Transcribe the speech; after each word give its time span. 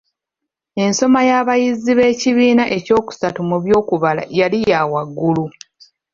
Ensoma 0.83 1.19
y'abayizi 1.29 1.91
b’ekibiina 1.97 2.63
ekyokusattu 2.77 3.41
mu 3.49 3.57
by’okubala 3.63 4.23
yali 4.39 4.59
yawaggulu. 4.71 5.45